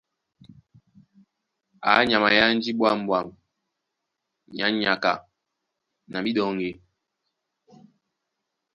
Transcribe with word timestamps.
Á 1.91 1.91
nyama 2.09 2.29
é 2.35 2.39
ánjí 2.47 2.71
ɓwǎm̀ɓwam 2.77 3.27
nyá 4.55 4.67
nyaka 4.79 5.11
na 6.11 6.17
míɗɔŋgi. 6.23 6.71